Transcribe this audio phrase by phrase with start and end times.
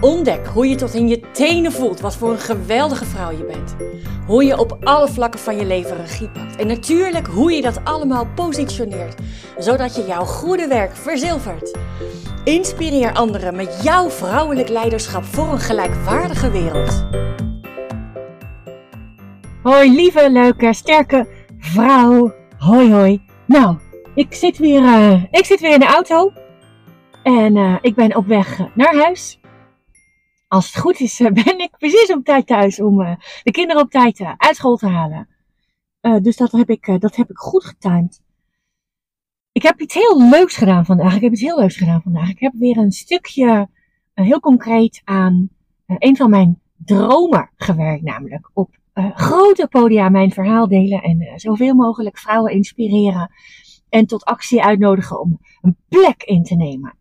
[0.00, 3.76] Ontdek hoe je tot in je tenen voelt wat voor een geweldige vrouw je bent.
[4.26, 6.56] Hoe je op alle vlakken van je leven regie pakt.
[6.56, 9.20] En natuurlijk hoe je dat allemaal positioneert,
[9.58, 11.78] zodat je jouw goede werk verzilvert.
[12.44, 17.04] Inspireer anderen met jouw vrouwelijk leiderschap voor een gelijkwaardige wereld.
[19.62, 21.26] Hoi lieve, leuke, sterke
[21.58, 22.32] vrouw.
[22.58, 23.22] Hoi hoi.
[23.46, 23.76] Nou,
[24.14, 26.32] ik zit weer, uh, ik zit weer in de auto.
[27.22, 29.40] En uh, ik ben op weg naar huis
[30.52, 33.82] als het goed is, eh, ben ik precies op tijd thuis om uh, de kinderen
[33.82, 35.28] op tijd uh, uit school te halen.
[36.22, 38.22] dus dat heb, ik, dat heb ik goed getimed.
[39.52, 41.14] Ik heb iets heel leuks gedaan vandaag.
[41.14, 42.30] Ik heb iets heel leuks gedaan vandaag.
[42.30, 43.68] Ik heb weer een stukje
[44.14, 45.48] heel concreet aan
[45.86, 48.02] een van mijn dromen gewerkt.
[48.02, 48.76] Namelijk op
[49.14, 53.30] grote podia mijn verhaal delen en zoveel mogelijk vrouwen inspireren.
[53.88, 56.98] En tot actie uitnodigen om een plek in te nemen.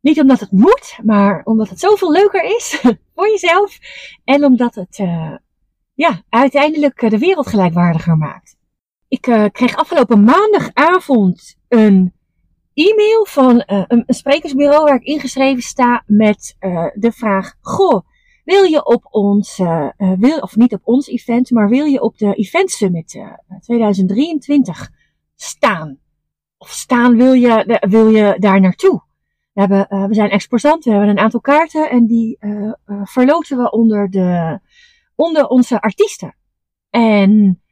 [0.00, 2.82] Niet omdat het moet, maar omdat het zoveel leuker is
[3.14, 3.78] voor jezelf.
[4.24, 5.34] En omdat het uh,
[5.94, 8.56] ja, uiteindelijk eh, de wereld gelijkwaardiger maakt.
[9.08, 12.12] Ik uh, kreeg afgelopen maandagavond een
[12.74, 16.56] e-mail van een, een, sprekersbureau waar ik ingeschreven sta met
[16.94, 18.06] de vraag: Goh,
[18.44, 19.56] wil je op ons,
[20.18, 23.24] wil, of niet op ons event, maar wil je op de Event Summit
[23.60, 24.90] 2023
[25.34, 25.98] staan?
[26.58, 29.06] Of staan wil je, wil je daar naartoe?
[29.58, 33.58] We, hebben, uh, we zijn exposant, we hebben een aantal kaarten en die uh, verloten
[33.58, 34.60] we onder, de,
[35.14, 36.36] onder onze artiesten.
[36.90, 37.62] En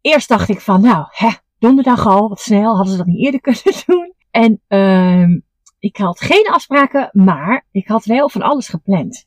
[0.00, 3.40] eerst dacht ik van, nou, hè, donderdag al, wat snel, hadden ze dat niet eerder
[3.50, 4.14] kunnen doen.
[4.30, 5.40] En uh,
[5.78, 9.26] ik had geen afspraken, maar ik had wel van alles gepland.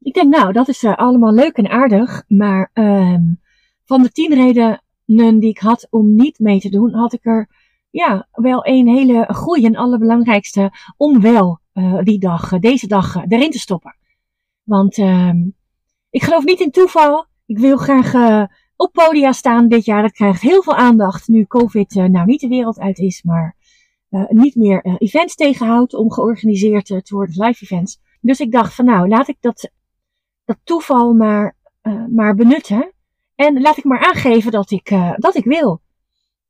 [0.00, 3.18] Ik denk, nou, dat is allemaal leuk en aardig, maar uh,
[3.84, 7.48] van de tien redenen die ik had om niet mee te doen, had ik er
[7.96, 13.16] ja, wel een hele goede en allerbelangrijkste om wel uh, die dag, uh, deze dag
[13.16, 13.96] uh, erin te stoppen.
[14.62, 15.36] Want ehm,
[16.10, 17.26] ik geloof niet in toeval.
[17.46, 18.14] Ik wil graag
[18.76, 20.02] op podia staan dit jaar.
[20.02, 23.56] Dat krijgt heel veel aandacht nu COVID nou niet de wereld uit is, maar
[24.28, 28.00] niet meer events tegenhoudt om georganiseerd te worden, live events.
[28.20, 29.70] Dus ik dacht van nou, laat ik dat,
[30.44, 31.56] dat toeval maar,
[32.10, 32.92] maar benutten.
[33.34, 35.80] En laat ik maar aangeven dat ik, dat ik wil.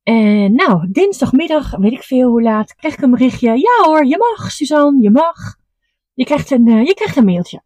[0.06, 3.48] En nou, dinsdagmiddag, weet ik veel hoe laat, krijg ik een berichtje.
[3.48, 5.56] Ja hoor, je mag, Suzanne, je mag.
[6.14, 7.62] Je krijgt een, uh, je krijgt een mailtje.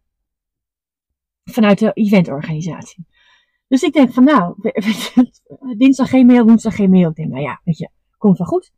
[1.45, 3.07] Vanuit de eventorganisatie.
[3.69, 4.55] Dus ik denk van nou,
[5.79, 7.11] dinsdag geen mail, woensdag geen mail.
[7.11, 8.73] Ik denk, nou ja, weet je, komt wel goed.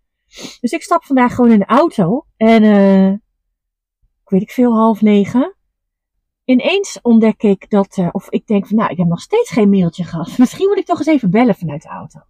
[0.61, 2.27] Dus ik stap vandaag gewoon in de auto.
[2.37, 3.11] En uh,
[4.23, 5.57] ik weet ik veel, half negen.
[6.45, 10.05] Ineens ontdek ik dat, of ik denk van nou, ik heb nog steeds geen mailtje
[10.05, 10.39] gehad.
[10.39, 12.21] Misschien moet ik toch eens even bellen vanuit de auto.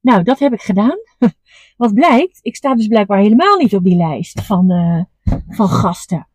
[0.00, 0.98] Nou, dat heb ik gedaan.
[1.76, 5.02] Wat blijkt, ik sta dus blijkbaar helemaal niet op die lijst van, uh,
[5.48, 6.28] van gasten.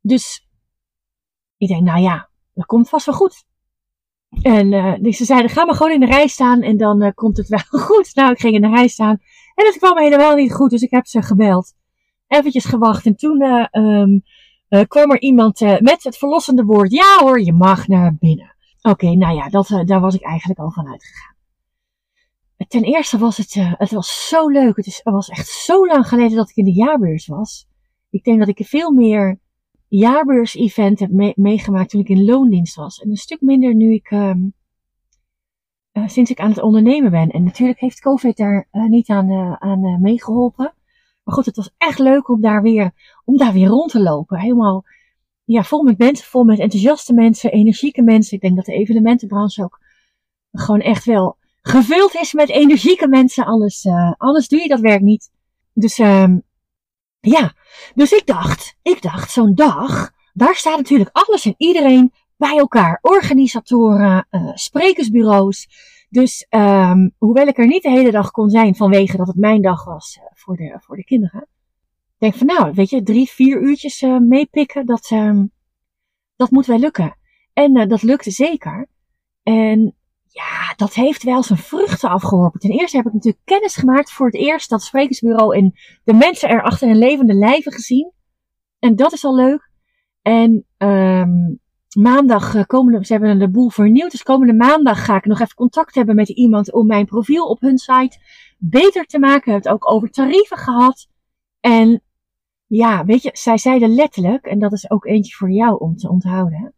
[0.00, 0.48] Dus
[1.56, 3.44] ik denk, nou ja, dat komt vast wel goed.
[4.42, 7.36] En uh, ze zeiden, ga maar gewoon in de rij staan en dan uh, komt
[7.36, 8.14] het wel goed.
[8.14, 9.18] Nou, ik ging in de rij staan
[9.54, 11.72] en het kwam helemaal niet goed, dus ik heb ze gebeld.
[12.26, 14.22] Eventjes gewacht en toen um,
[14.88, 18.56] kwam er iemand met het verlossende woord, ja hoor, je mag naar binnen.
[18.82, 21.29] Oké, nou ja, dat, daar was ik eigenlijk al van uitgegaan
[22.68, 24.76] ten eerste was het, uh, het was zo leuk.
[24.76, 27.66] Het, is, het was echt zo lang geleden dat ik in de jaarbeurs was.
[28.10, 29.38] Ik denk dat ik veel meer
[29.88, 32.98] jaarbeurs-event heb me meegemaakt toen ik in loondienst was.
[32.98, 34.54] En een stuk minder nu ik, um,
[35.92, 37.30] uh, sinds ik aan het ondernemen ben.
[37.30, 40.74] En natuurlijk heeft COVID daar uh, niet aan, aan meegeholpen.
[41.24, 42.92] Maar goed, het was echt leuk om daar weer,
[43.24, 44.38] om daar weer rond te lopen.
[44.38, 44.84] Helemaal,
[45.44, 48.36] ja, vol met mensen, vol met enthousiaste mensen, energieke mensen.
[48.36, 49.80] Ik denk dat de evenementenbranche ook
[50.52, 53.44] gewoon echt wel gevuld is met energieke mensen.
[53.44, 55.30] Anders, uh, doe je dat werk niet.
[55.72, 56.42] Dus um,
[57.20, 57.54] ja,
[57.94, 62.98] dus ik dacht, ik dacht, zo'n dag, daar staat natuurlijk alles en iedereen bij elkaar.
[63.02, 65.68] Organisatoren, uh, sprekersbureaus.
[66.08, 69.62] Dus um, hoewel ik er niet de hele dag kon zijn vanwege dat het mijn
[69.62, 71.46] dag was uh, voor, de, voor de kinderen.
[72.18, 75.52] Denk van nou, weet je, drie, vier uurtjes meepikken, dat, um,
[76.36, 77.16] dat moet wel lukken.
[77.52, 78.88] En dat lukte zeker.
[79.42, 79.94] En
[80.32, 82.60] ja, dat heeft wel zijn vruchten afgeworpen.
[82.60, 85.72] Ten eerste heb ik natuurlijk kennis gemaakt voor het eerst dat sprekersbureau en
[86.04, 88.12] de mensen erachter in levende lijven gezien.
[88.78, 89.70] En dat is al leuk.
[90.22, 91.60] En um,
[91.98, 94.10] maandag, uh, komende, ze hebben de boel vernieuwd.
[94.10, 97.60] Dus komende maandag ga ik nog even contact hebben met iemand om mijn profiel op
[97.60, 98.18] hun site
[98.58, 99.44] beter te maken.
[99.44, 101.08] We hebben het ook over tarieven gehad.
[101.60, 102.02] En
[102.66, 106.08] ja, weet je, zij zeiden letterlijk, en dat is ook eentje voor jou om te
[106.08, 106.74] onthouden.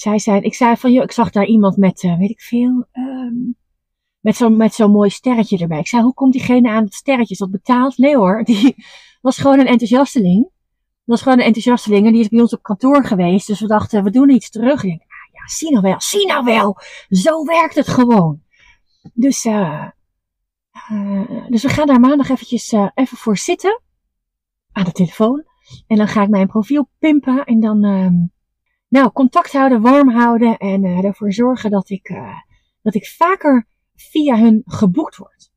[0.00, 2.86] Zij zei, ik zei van, joh, ik zag daar iemand met, uh, weet ik veel,
[2.92, 3.56] um,
[4.20, 5.78] met zo'n met zo'n mooi sterretje erbij.
[5.78, 7.32] Ik zei, hoe komt diegene aan het sterretje?
[7.32, 7.98] Is dat betaald?
[7.98, 8.84] Nee hoor, die
[9.20, 10.42] was gewoon een enthousiasteling.
[10.42, 10.52] Dat
[11.04, 13.46] was gewoon een enthousiasteling en die is bij ons op kantoor geweest.
[13.46, 14.82] Dus we dachten, we doen iets terug.
[14.82, 16.76] En ik denk, ah, ja, zie nou wel, zie nou wel.
[17.08, 18.42] Zo werkt het gewoon.
[19.12, 19.88] Dus, uh,
[20.92, 23.82] uh, dus we gaan daar maandag eventjes even voor zitten.
[24.72, 25.44] Aan de telefoon.
[25.86, 27.44] En dan ga ik mijn profiel pimpen.
[27.44, 28.32] En dan, um,
[28.90, 30.56] nou, contact houden, warm houden.
[30.56, 32.14] En ervoor zorgen dat ik,
[32.82, 35.50] dat ik vaker via hun geboekt word.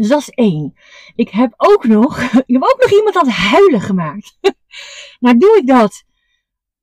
[0.00, 0.74] Dus dat is één.
[1.14, 4.38] Ik heb ook nog, ik heb ook nog iemand het huilen gemaakt.
[5.20, 6.04] nou doe ik dat.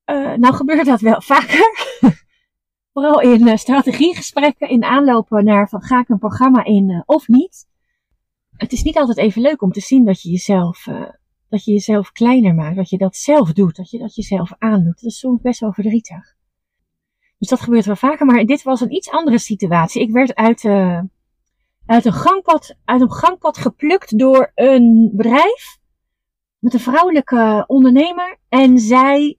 [0.06, 1.72] Uh, nou gebeurt dat wel vaker.
[2.94, 7.68] Vooral in strategiegesprekken, in aanlopen naar van ga ik een programma in of niet.
[8.58, 10.88] Het is niet altijd even leuk om te zien dat je jezelf,
[11.50, 12.76] dat je jezelf kleiner maakt.
[12.76, 13.76] Dat je dat zelf doet.
[13.76, 15.02] Dat je dat jezelf aandoet.
[15.02, 16.36] Dat is soms best wel verdrietig.
[17.38, 18.26] Dus dat gebeurt wel vaker.
[18.26, 20.02] Maar dit was een iets andere situatie.
[20.02, 21.02] Ik werd uit, uh,
[21.86, 25.78] uit, een, gangpad, uit een gangpad geplukt door een bedrijf.
[26.60, 28.38] Met een vrouwelijke ondernemer.
[28.50, 29.38] En zij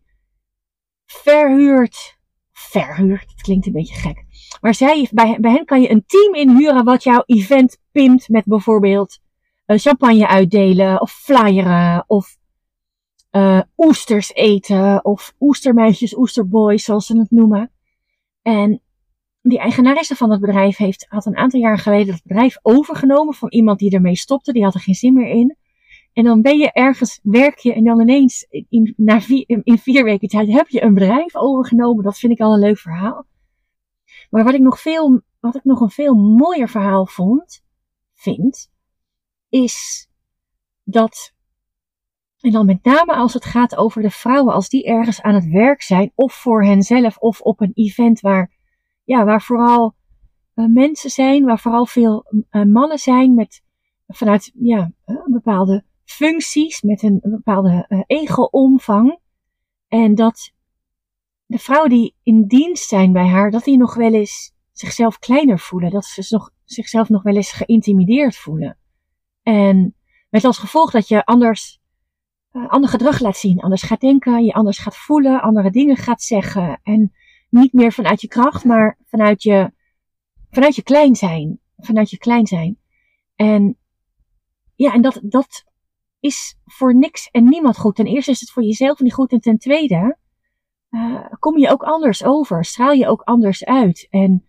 [1.06, 2.16] verhuurt.
[2.52, 4.25] Verhuurt, dat klinkt een beetje gek.
[4.60, 8.44] Maar zij, bij, bij hen kan je een team inhuren wat jouw event pimpt met
[8.44, 9.19] bijvoorbeeld
[9.76, 12.37] champagne uitdelen of flyeren of
[13.31, 17.70] uh, oesters eten of oestermeisjes, oesterboys zoals ze het noemen.
[18.43, 18.82] En
[19.43, 23.50] die eigenaresse van het bedrijf heeft, had een aantal jaar geleden het bedrijf overgenomen van
[23.50, 24.53] iemand die ermee stopte.
[24.53, 25.56] Die had er geen zin meer in.
[26.12, 30.05] En dan ben je ergens, werk je en dan ineens in, na vier, in vier
[30.05, 32.05] weken tijd heb je een bedrijf overgenomen.
[32.05, 33.26] Dat vind ik al een leuk verhaal.
[34.31, 37.62] Maar wat ik nog veel, wat ik nog een veel mooier verhaal vond,
[38.15, 38.70] vind,
[39.48, 40.08] is
[40.84, 41.34] dat,
[42.40, 45.46] en dan met name als het gaat over de vrouwen, als die ergens aan het
[45.46, 48.52] werk zijn, of voor henzelf, of op een event waar,
[49.04, 49.94] ja, waar vooral
[50.54, 53.62] uh, mensen zijn, waar vooral veel uh, mannen zijn met,
[54.06, 59.18] vanuit, ja, uh, bepaalde functies, met een, bepaalde ego-omvang.
[59.88, 60.52] En dat
[61.46, 65.58] de vrouwen die in dienst zijn bij haar, dat die nog wel eens zichzelf kleiner
[65.58, 65.90] voelen.
[65.90, 68.78] Dat ze nog, zichzelf nog wel eens geïntimideerd voelen.
[69.48, 69.94] En
[70.30, 71.80] met als gevolg dat je anders
[72.52, 76.22] uh, ander gedrag laat zien, anders gaat denken, je anders gaat voelen, andere dingen gaat
[76.22, 76.80] zeggen.
[76.82, 77.12] En
[77.50, 79.72] niet meer vanuit je kracht, maar vanuit je,
[80.50, 81.60] vanuit je klein zijn.
[81.76, 82.78] Vanuit je klein zijn.
[83.34, 83.76] En
[84.74, 85.64] ja, en dat, dat
[86.20, 87.96] is voor niks en niemand goed.
[87.96, 89.32] Ten eerste is het voor jezelf niet goed.
[89.32, 90.18] En ten tweede
[90.90, 92.64] uh, kom je ook anders over.
[92.64, 94.06] Straal je ook anders uit.
[94.10, 94.44] En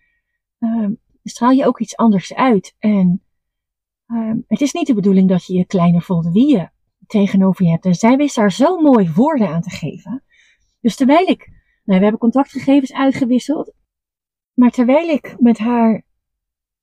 [0.59, 0.89] uh,
[1.23, 2.75] straal je ook iets anders uit.
[2.79, 3.23] En
[4.13, 6.69] uh, het is niet de bedoeling dat je je kleiner voelt wie je
[7.07, 7.85] tegenover je hebt.
[7.85, 10.23] En zij wist daar zo mooi woorden aan te geven.
[10.81, 11.47] Dus terwijl ik,
[11.83, 13.73] nou, we hebben contactgegevens uitgewisseld.
[14.53, 16.03] Maar terwijl ik met haar,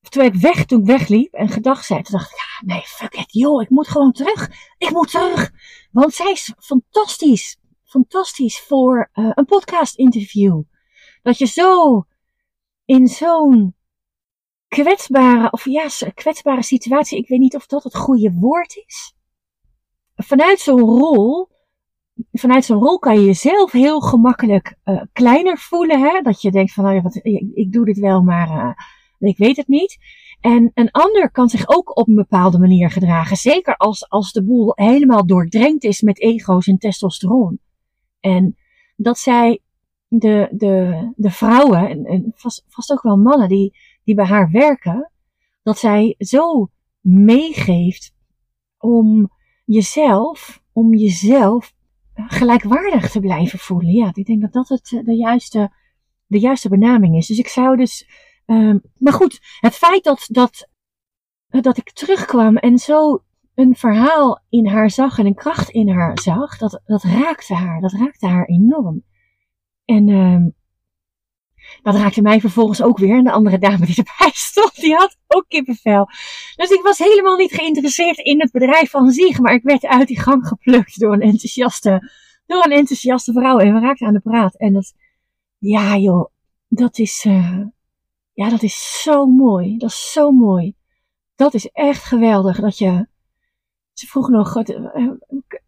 [0.00, 3.14] terwijl ik weg, toen ik wegliep en gedacht zei, toen dacht ik, ja, nee, fuck
[3.14, 4.50] it, joh, ik moet gewoon terug.
[4.78, 5.50] Ik moet terug.
[5.90, 10.62] Want zij is fantastisch, fantastisch voor uh, een podcast interview.
[11.22, 12.04] Dat je zo
[12.84, 13.74] in zo'n
[14.68, 19.16] kwetsbare, of ja, kwetsbare situatie, ik weet niet of dat het goede woord is
[20.16, 21.48] vanuit zo'n rol,
[22.32, 26.00] vanuit zo'n rol kan je jezelf heel gemakkelijk uh, kleiner voelen.
[26.00, 26.20] Hè?
[26.20, 29.68] Dat je denkt van, nou ja, ik, doe dit wel, maar uh, ik weet het
[29.68, 29.98] niet.
[30.40, 33.36] En een ander kan zich ook op een bepaalde manier gedragen.
[33.36, 37.60] Zeker als, als de boel helemaal doordrenkt is met ego's en testosteron.
[38.20, 38.56] En
[38.96, 39.60] dat zij
[40.08, 44.50] de, de, de vrouwen, en, en vast, vast ook wel mannen die, die bij haar
[44.50, 45.12] werken,
[45.62, 46.70] dat zij zo
[47.00, 48.14] meegeeft
[48.78, 49.30] om
[49.64, 51.74] jezelf, om jezelf
[52.14, 53.92] gelijkwaardig te blijven voelen.
[53.92, 55.70] Ja, ik denk dat dat het, eh, de, juiste,
[56.26, 57.26] de juiste benaming is.
[57.26, 58.08] Dus ik zou dus,
[58.46, 60.68] um, maar goed, het feit dat, dat,
[61.48, 66.20] dat ik terugkwam en zo een verhaal in haar zag en een kracht in haar
[66.20, 67.80] zag, dat, dat raakte haar.
[67.80, 69.04] Dat raakte haar enorm.
[69.84, 70.54] En um,
[71.82, 73.16] dat raakte mij vervolgens ook weer.
[73.16, 76.08] En de andere dame die erbij stond, die had ook kippenvel.
[76.56, 79.38] Dus ik was helemaal niet geïnteresseerd in het bedrijf van zich.
[79.38, 82.10] Maar ik werd uit die gang geplukt door een enthousiaste,
[82.46, 83.58] door een enthousiaste vrouw.
[83.58, 84.56] En we raakten aan de praat.
[84.56, 84.94] En dat,
[85.58, 86.30] ja joh,
[86.68, 87.62] dat is, uh,
[88.32, 89.76] ja, dat is zo mooi.
[89.76, 90.74] Dat is zo mooi.
[91.34, 92.60] Dat is echt geweldig.
[92.60, 93.06] Dat je,
[93.92, 95.10] ze vroeg nog, uh,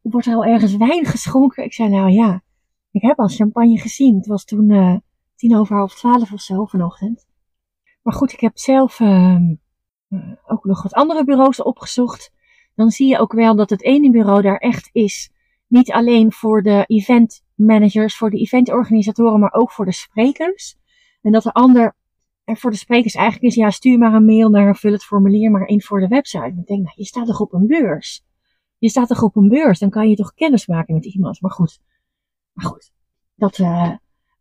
[0.03, 1.65] wordt er al ergens wijn geschonken?
[1.65, 2.43] Ik zei nou ja.
[2.91, 4.17] Ik heb al champagne gezien.
[4.17, 4.97] Het was toen uh,
[5.39, 7.27] tien over half twaalf of zo vanochtend.
[8.03, 9.41] Maar goed, ik heb zelf uh,
[10.47, 12.33] ook nog wat andere bureaus opgezocht.
[12.75, 15.31] Dan zie je ook wel dat het ene bureau daar echt is.
[15.67, 20.77] Niet alleen voor de event managers, voor de eventorganisatoren, maar ook voor de sprekers.
[21.23, 21.97] En dat de ander
[22.45, 25.51] en voor de sprekers eigenlijk is, ja, stuur maar een mail naar, vul het formulier
[25.51, 26.47] maar in voor de website.
[26.47, 28.25] Ik denk, nou, je staat toch op een beurs?
[28.79, 29.79] Je staat toch op een beurs?
[29.79, 31.41] Dan kan je toch kennis maken met iemand?
[31.41, 31.81] Maar goed,
[32.53, 32.93] maar goed,
[33.35, 33.93] dat, uh,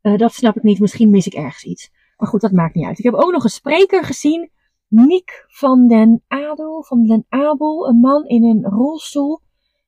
[0.07, 0.79] uh, dat snap ik niet.
[0.79, 1.91] Misschien mis ik ergens iets.
[2.17, 2.97] Maar goed, dat maakt niet uit.
[2.97, 4.49] Ik heb ook nog een spreker gezien.
[4.87, 9.39] Niek van den Adel, van den Abel, een man in een rolstoel.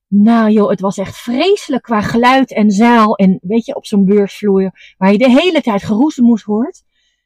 [0.07, 4.05] Nou joh, het was echt vreselijk qua geluid en zaal en weet je, op zo'n
[4.05, 6.83] beursvloer waar je de hele tijd geroezemoes hoort.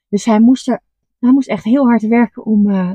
[0.10, 0.84] Dus hij moest, er,
[1.20, 2.92] hij moest echt heel hard werken om, uh,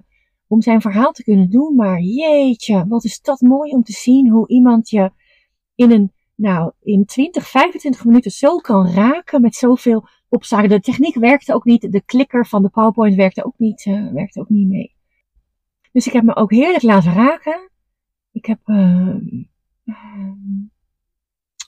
[0.46, 1.74] om zijn verhaal te kunnen doen.
[1.74, 5.12] Maar jeetje, wat is dat mooi om te zien hoe iemand je
[5.74, 10.68] in een, nou, in 20, 25 minuten zo kan raken met zoveel opzaken.
[10.68, 14.40] De techniek werkte ook niet, de klikker van de PowerPoint werkte ook niet, uh, werkte
[14.40, 14.96] ook niet mee.
[15.92, 17.70] Dus ik heb me ook heerlijk laten raken.
[18.32, 19.14] Ik heb uh,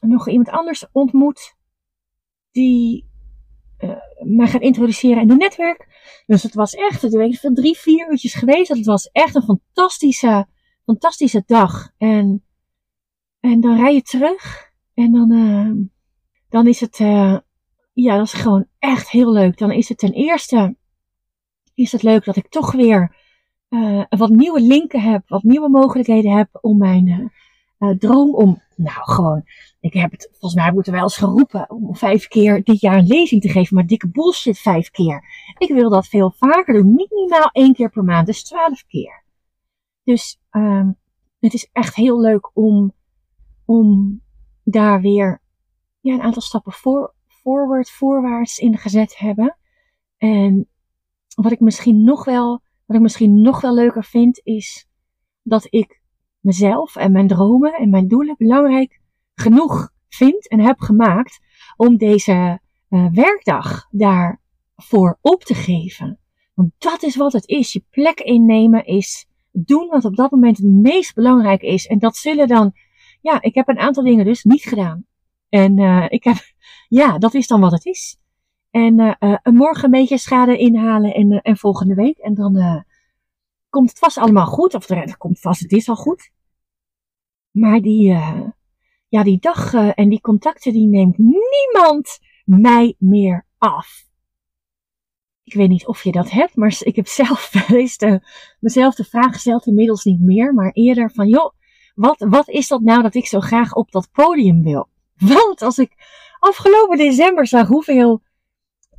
[0.00, 1.56] nog iemand anders ontmoet
[2.50, 3.08] die
[3.78, 5.88] uh, mij gaat introduceren in het netwerk.
[6.26, 8.68] Dus het was echt, het weet ik, drie, vier uurtjes geweest.
[8.68, 10.46] Het was echt een fantastische,
[10.84, 11.90] fantastische dag.
[11.98, 12.44] En,
[13.40, 14.70] en dan rij je terug.
[14.94, 15.87] En dan, uh,
[16.49, 17.38] dan is het, uh,
[17.92, 19.59] ja, dat is gewoon echt heel leuk.
[19.59, 20.76] Dan is het ten eerste,
[21.75, 23.16] is het leuk dat ik toch weer
[23.68, 27.32] uh, wat nieuwe linken heb, wat nieuwe mogelijkheden heb om mijn
[27.78, 29.44] uh, droom om, nou gewoon,
[29.80, 33.06] ik heb het volgens mij moeten wel eens geroepen om vijf keer dit jaar een
[33.06, 35.25] lezing te geven, maar dikke bullshit vijf keer.
[35.59, 39.23] Ik wil dat veel vaker doen, minimaal één keer per maand, dus twaalf keer.
[40.04, 40.97] Dus um,
[41.38, 42.92] het is echt heel leuk om,
[43.70, 44.20] om
[44.64, 45.42] daar weer
[46.00, 47.14] ja, een aantal stappen voor,
[47.82, 49.56] voorwaarts in gezet hebben.
[50.16, 50.68] En
[51.34, 54.88] wat ik misschien nog wel, wat ik misschien nog wel leuker vind, is
[55.42, 56.02] dat ik
[56.40, 59.00] mezelf en mijn dromen en mijn doelen belangrijk
[59.34, 61.40] genoeg vind en heb gemaakt
[61.76, 66.18] om deze uh, werkdag daarvoor op te geven.
[66.54, 67.72] Want dat is wat het is.
[67.72, 71.86] Je plek innemen is doen wat op dat moment het meest belangrijk is.
[71.86, 72.72] En dat zullen dan,
[73.20, 75.06] ja, ik heb een aantal dingen dus niet gedaan.
[75.48, 76.36] En uh, ik heb,
[77.00, 78.18] ja, dat is dan wat het is.
[78.70, 82.18] En uh, morgen een beetje schade inhalen en, en volgende week.
[82.18, 82.84] En dan
[83.68, 84.74] komt het vast allemaal goed.
[84.74, 86.30] Of het komt vast, het is al goed.
[87.50, 88.16] Maar die,
[89.08, 94.08] ja, die dag en die contacten, die neemt niemand mij meer af.
[95.42, 97.50] Ik weet niet of je dat hebt, maar ik heb zelf
[97.96, 98.20] de,
[98.60, 101.52] mezelf de vraag gesteld, inmiddels niet meer, maar eerder van, joh,
[102.00, 104.88] wat, wat is dat nou dat ik zo graag op dat podium wil?
[105.35, 105.92] Want als ik
[106.38, 108.23] afgelopen december zag hoeveel,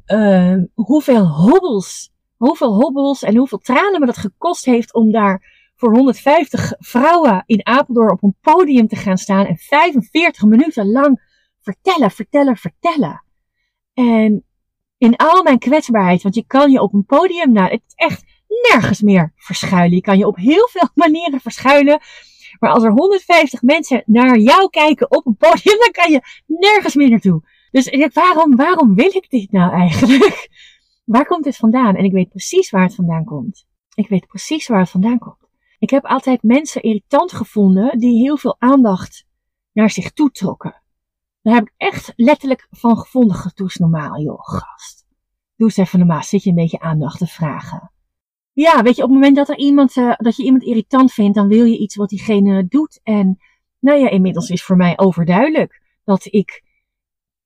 [0.08, 5.96] uh, hoeveel hobbels, hoeveel hobbels en hoeveel tranen me dat gekost heeft om daar voor
[5.96, 11.22] 150 vrouwen in Apeldoorn op een podium te gaan staan en 45 minuten lang
[11.62, 13.24] vertellen, vertellen, vertellen.
[13.93, 14.46] En
[14.98, 18.24] in al mijn kwetsbaarheid, want je kan je op een podium, nou, het is echt
[18.72, 19.96] nergens meer verschuilen.
[19.96, 22.00] Je kan je op heel veel manieren verschuilen.
[22.60, 26.96] Maar als er 150 mensen naar jou kijken op een podium, dan kan je nergens
[26.96, 27.41] meer naartoe.
[27.72, 30.50] Dus ik denk, waarom, waarom wil ik dit nou eigenlijk?
[31.05, 31.96] Waar komt dit vandaan?
[31.96, 33.65] En ik weet precies waar het vandaan komt.
[33.93, 35.50] Ik weet precies waar het vandaan komt.
[35.79, 39.25] Ik heb altijd mensen irritant gevonden die heel veel aandacht
[39.72, 40.81] naar zich toe trokken.
[41.41, 43.51] Daar heb ik echt letterlijk van gevonden.
[43.55, 45.05] Doe normaal, joh, gast.
[45.55, 46.24] Doe eens even normaal.
[46.24, 47.91] Zit je een beetje aandacht te vragen.
[48.53, 51.36] Ja, weet je, op het moment dat, er iemand, uh, dat je iemand irritant vindt,
[51.36, 53.00] dan wil je iets wat diegene doet.
[53.03, 53.38] En
[53.79, 56.63] nou ja, inmiddels is voor mij overduidelijk dat ik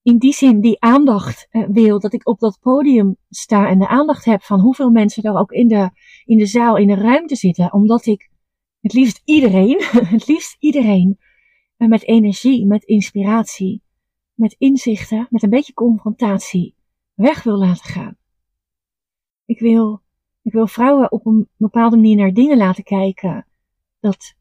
[0.02, 2.00] in die zin die aandacht uh, wil.
[2.00, 5.52] Dat ik op dat podium sta en de aandacht heb van hoeveel mensen er ook
[5.52, 5.90] in de
[6.26, 8.30] in de zaal, in de ruimte zitten, omdat ik
[8.82, 9.84] het liefst iedereen,
[10.16, 11.18] het liefst iedereen
[11.78, 13.82] eh, met energie, met inspiratie,
[14.34, 16.76] met inzichten, met een beetje confrontatie
[17.14, 18.18] weg wil laten gaan.
[19.46, 20.02] Ik wil,
[20.46, 23.46] ik wil vrouwen op een bepaalde manier naar dingen laten kijken.
[24.00, 24.36] Dat,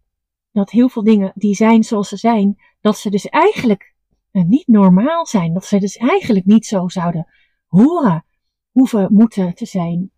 [0.50, 3.94] dat heel veel dingen die zijn zoals ze zijn, dat ze dus eigenlijk
[4.30, 5.54] eh, niet normaal zijn.
[5.54, 7.26] Dat ze dus eigenlijk niet zo zouden
[7.66, 8.25] horen,
[8.70, 10.11] hoeven, moeten te zijn.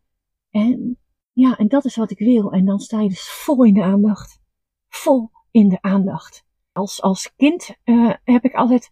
[0.50, 0.98] En
[1.32, 2.52] ja, en dat is wat ik wil.
[2.52, 4.40] En dan sta je dus vol in de aandacht.
[4.88, 6.44] Vol in de aandacht.
[6.72, 8.90] Als, als kind uh, heb ik altijd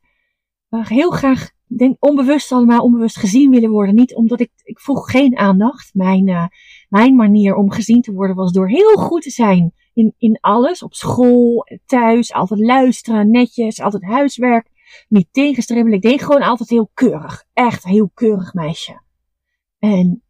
[0.70, 3.94] uh, heel graag, denk onbewust allemaal, onbewust gezien willen worden.
[3.94, 5.94] Niet omdat ik, ik vroeg geen aandacht.
[5.94, 6.50] Mijn,
[6.94, 10.82] mijn manier om gezien te worden was door heel goed te zijn in, in alles.
[10.82, 14.68] Op school, thuis, altijd luisteren, netjes, altijd huiswerk.
[15.08, 15.96] niet tegenstribbelen.
[15.96, 17.44] Ik deed gewoon altijd heel keurig.
[17.52, 19.00] Echt heel keurig meisje.
[19.78, 20.22] En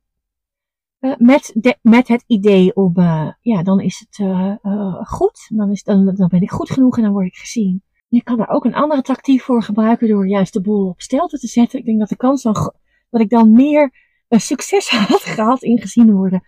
[1.01, 4.55] uh, met, de, met het idee om, uh, ja, dan is het uh,
[5.03, 5.47] goed.
[5.49, 7.83] Dan, is, dan, dan ben ik goed genoeg en dan word ik gezien.
[8.09, 11.39] Je kan daar ook een andere tactiek voor gebruiken door juist de boel op stelte
[11.39, 11.79] te zetten.
[11.79, 12.73] Ik denk dat de kans dan,
[13.11, 13.93] dat ik dan meer
[14.29, 16.45] succes had gehad in gezien worden.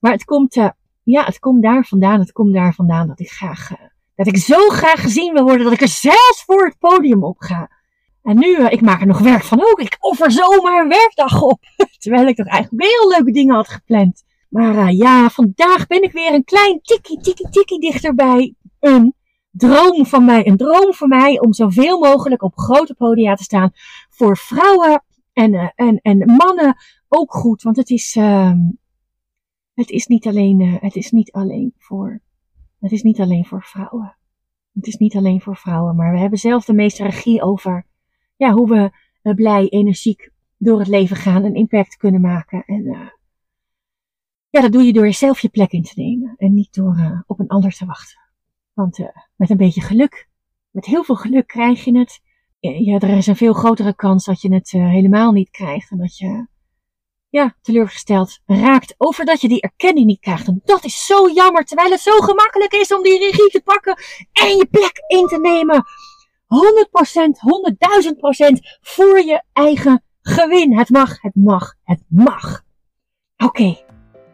[0.00, 0.54] Maar het komt,
[1.02, 2.20] ja, het komt daar vandaan.
[2.20, 3.70] Het komt daar vandaan dat ik graag,
[4.14, 7.36] dat ik zo graag gezien wil worden dat ik er zelfs voor het podium op
[7.38, 7.68] ga.
[8.26, 9.80] En nu, uh, ik maak er nog werk van ook.
[9.80, 11.60] Ik offer zomaar een werkdag op.
[11.98, 14.24] Terwijl ik toch eigenlijk heel leuke dingen had gepland.
[14.48, 18.54] Maar ja, vandaag ben ik weer een klein tikkie, tikkie, tikkie dichterbij.
[18.80, 19.14] Een
[19.50, 20.46] droom van mij.
[20.46, 23.70] Een droom van mij om zoveel mogelijk op grote podia te staan.
[24.10, 25.02] Voor vrouwen
[25.32, 26.76] en, en, en mannen
[27.08, 27.62] ook goed.
[27.62, 28.14] Want het is,
[29.74, 32.22] het is niet alleen, het is niet alleen voor,
[32.80, 34.16] het is niet alleen voor vrouwen.
[34.76, 37.86] Het is niet alleen voor vrouwen, maar we hebben zelf de meeste regie over
[38.36, 38.90] ja, hoe we
[39.22, 42.64] uh, blij, energiek door het leven gaan en impact kunnen maken.
[42.64, 43.08] En uh,
[44.50, 47.40] ja, dat doe je door jezelf je plek in te nemen en niet door op
[47.40, 48.18] een ander te wachten.
[48.72, 48.98] Want
[49.36, 50.28] met een beetje geluk,
[50.70, 52.20] met heel veel geluk krijg je het.
[52.58, 56.16] Ja, er is een veel grotere kans dat je het helemaal niet krijgt en dat
[56.16, 56.46] je
[57.28, 60.46] ja, teleurgesteld raakt over dat je die erkenning niet krijgt.
[60.46, 63.98] En dat is zo jammer, terwijl het zo gemakkelijk is om die regie te pakken
[64.32, 65.84] en je plek in te nemen.
[66.46, 66.48] 100%,
[68.06, 70.78] 100.000% voor je eigen gewin.
[70.78, 72.62] Het mag, het mag, het mag.
[73.36, 73.78] Oké,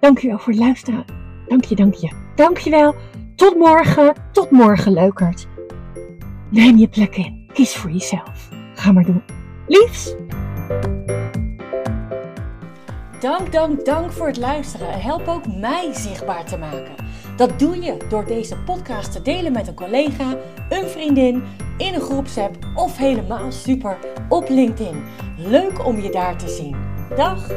[0.00, 1.04] dankjewel voor het luisteren.
[1.46, 2.30] Dank je, dank je.
[2.34, 2.94] Dankjewel.
[3.36, 5.46] Tot morgen, tot morgen leukert.
[6.50, 7.50] Neem je plek in.
[7.52, 8.48] Kies voor jezelf.
[8.74, 9.22] Ga maar doen.
[9.66, 10.14] Liefs.
[13.22, 15.00] Dank, dank, dank voor het luisteren.
[15.00, 16.94] Help ook mij zichtbaar te maken.
[17.36, 20.36] Dat doe je door deze podcast te delen met een collega,
[20.68, 21.42] een vriendin,
[21.78, 23.98] in een groepsapp of helemaal super
[24.28, 25.04] op LinkedIn.
[25.36, 26.76] Leuk om je daar te zien.
[27.16, 27.48] Dag!